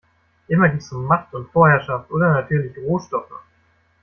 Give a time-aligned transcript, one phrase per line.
[0.47, 3.29] Immer geht es um Macht und Vorherschaft oder natürlich Rohstoffe.